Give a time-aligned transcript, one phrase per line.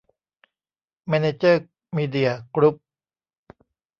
[1.07, 1.61] แมเนเจอร์
[1.97, 2.75] มีเดีย กรุ๊ป